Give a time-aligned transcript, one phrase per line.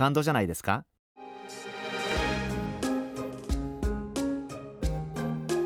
[0.00, 0.86] 感動じゃないですか？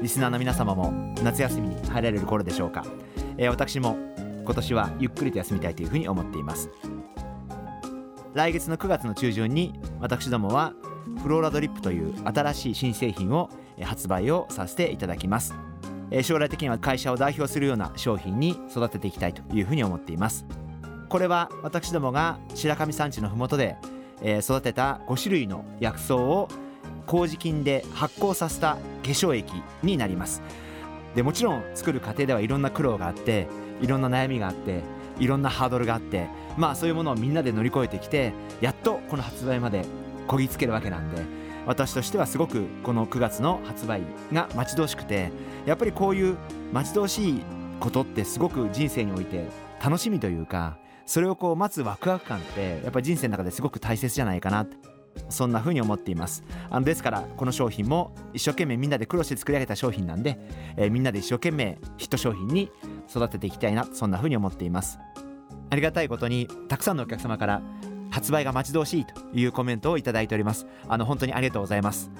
[0.02, 0.90] リスナーの皆様も
[1.22, 2.84] 夏休みに入られる頃でしょうか、
[3.38, 3.96] えー、私も
[4.44, 6.68] 今年はゆっくりと休みたいというふうに思っています。
[8.32, 10.72] 来月の9月の中旬に私どもは
[11.22, 13.50] フローラドリップという新しい新製品を
[13.82, 15.54] 発売をさせていただきます。
[16.22, 20.44] 将来的には会社を代表するような商品に育てていきたいというふうに思っています。
[21.08, 23.76] これは私どもが白神山地の麓で
[24.24, 26.48] え育てた5種類の薬草を
[27.06, 30.42] 麹菌で発酵させた化粧液になります。
[31.14, 33.46] でもちろん作る過程ではいろんな苦労があって
[33.80, 34.82] いろんな悩みがあって
[35.20, 39.84] いろんなハードルがあってまあそういうものをみんなで乗り越えてきてやっとこの発売まで
[40.26, 41.22] こぎつけるわけなんで
[41.66, 45.30] 私としてはすごくこの9月の発売が待ち遠しくて
[45.66, 46.36] やっぱりこういう
[46.72, 47.40] 待ち遠しい
[47.80, 49.46] ことってすごく人生において
[49.82, 54.66] 楽しみというかそれをこう待つワクワク感ってやっぱり人生の中ですごく大切じゃないかな
[55.28, 56.42] そんな風に思っています。
[56.70, 60.38] あのですからこの商品も一生懸命みんなで苦労して作り上げた商品なんで、
[60.76, 62.70] えー、みんなで一生懸命ヒット商品に
[63.08, 64.98] 育てていきたいなそんな風に思っています。
[65.70, 67.62] ありがたいことにたくさんのお客様から
[68.10, 70.66] 発売が待ち遠しいというコメントをいただいております。
[70.88, 72.10] あの本当にありがとうございます。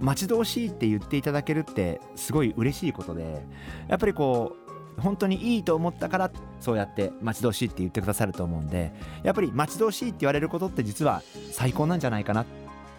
[0.00, 3.46] 待ち遠しいって言っていただけるってすごい嬉しいことで
[3.86, 4.61] やっぱりこう
[4.98, 12.44] 本当にいいと思ったからそうやって待ち遠しいって言ってくださると思うんでやっぱり待ち遠しいって言われることって実は最高なんじゃないかな。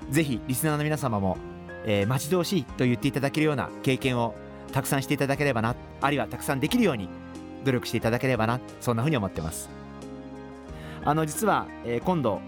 [0.09, 1.37] ぜひリスナーの皆様も、
[1.85, 4.35] えー、待ち遠しいと言っていただけるような経験を
[4.71, 7.07] たくさんしていただければなあるいはたくさんできるように
[7.63, 9.69] 努力していただければなそんなふうに思ってます。
[11.05, 12.41] あの実は、えー、今度、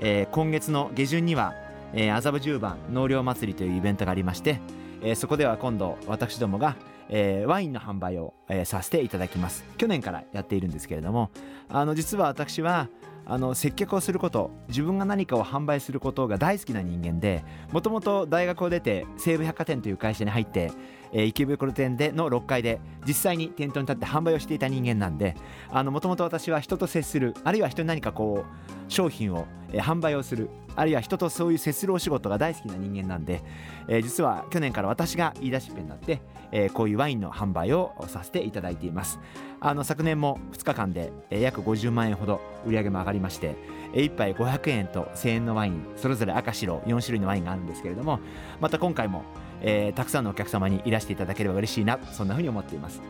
[0.00, 1.54] えー、今月の下旬には、
[1.92, 4.60] えー、麻布十番納涼祭りというイベントがありまして、
[5.02, 6.76] えー、そこでは今度私どもが、
[7.10, 9.64] えー、ワインの販売を、えー、させていただきます。
[9.76, 11.30] 去年からやっているんですけれども
[11.68, 12.88] あの実は私は
[13.26, 20.72] あの接客をすること自分が何かを販売することが大好きな人間でもともと大学を出て西武百貨店という会社に入って
[21.12, 25.36] えー、池袋店での6階で実際に店頭に立って販売をしていた人間なんで
[25.72, 30.50] もともと私は人と接するあるいは人に何かこう商品を、えー、販売をする
[30.80, 33.42] あるいは人とそういう接するお仕事が大好きな人間なんで、
[33.86, 39.20] えー、実は去年から私が言い出しっぺになって、えー、こういうワインの販売をさせていただいています。
[39.60, 43.56] あの昨年も2日間で、えー、約50万円ほど売り上げも上がりまして
[43.92, 48.20] 1杯500円と1000円のワインそれぞれ赤白4種類のワインがあるんですけれども
[48.58, 49.22] また今回も
[49.62, 53.02] えー、たくさんのお客様にいらしていただければ嬉しいなそんなふうに思っています。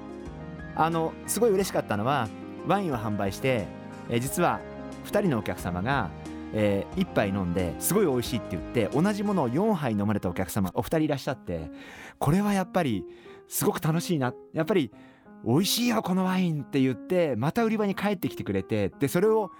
[0.74, 2.28] あのすごい嬉しかったのは
[2.66, 3.68] ワインを販売して、
[4.08, 4.58] えー、実は
[5.04, 6.10] 2人のお客様が、
[6.52, 11.70] えー、1杯飲んですごい美味しいって言って同じものを4杯飲まれたお客様お二人いらっしゃって
[12.18, 13.04] これはやっぱり
[13.48, 14.32] すごく楽しいな。
[14.52, 14.90] やっぱり
[15.44, 19.50] 美味しいよこのワインって言ってまた売り場に帰ってきてくれてでそれを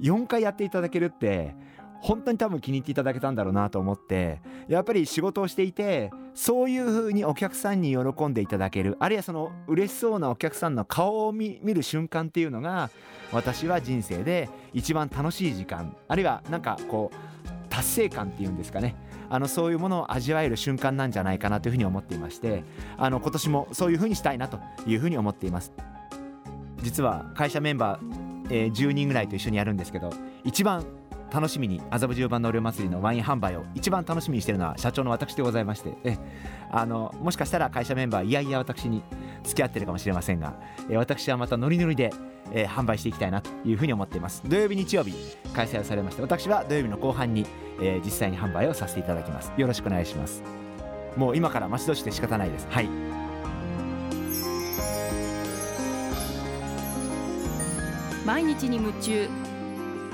[0.00, 1.56] 4回やっていただけるって
[2.00, 8.96] 本当に多分気に入っていただけたんだろうなと思ってやっぱり仕事をしていてそういう風にお客さんに喜んでいただける。
[9.00, 12.90] あるいはその嬉しそうなお客さんの顔を見る瞬間っていうのが
[13.32, 15.96] 私は人生で一番楽しい時間。
[16.08, 18.96] あるいはなんかこう達成感っていうんですかね。
[19.28, 22.62] あのそういうものを味わえる瞬間なんじゃないかなというふうに思っていまして
[22.96, 25.72] あの今年もそういうふうにしたいなというふうに思っています。
[26.82, 30.10] 実は会社メンバー、えー、10人ぐらいと一緒にやるんですけど
[30.44, 30.84] 一番
[31.32, 36.18] 楽しみに麻布十番納涼祭りのワイン販売を一番楽しみにしているのは社長の私でございましてえ
[36.70, 39.02] あのもしかしたら会社メンバーいやいや私に
[39.42, 40.54] 付き合ってるかもしれませんが、
[40.90, 42.12] え私はまたノリノリで、
[42.52, 44.42] えー、販売していきたいなというふうに思っています。
[44.44, 45.14] 土曜日日曜日
[45.54, 47.46] 開催をされまして私は土曜日の後半に、
[47.80, 49.52] えー、実際に販売をさせていただきます。
[49.56, 50.42] よろしくお願いします。
[51.16, 52.66] もう今から待ち遠しくて仕方ないです。
[52.68, 52.88] はい。
[58.26, 59.45] 毎日に夢中。